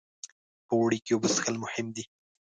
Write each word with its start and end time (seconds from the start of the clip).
په 0.67 0.73
اوړي 0.79 0.99
کې 1.05 1.11
اوبه 1.13 1.29
څښل 1.33 1.55
مهم 1.63 1.87
دي. 1.95 2.03